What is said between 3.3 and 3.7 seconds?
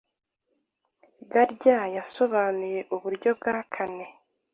bwa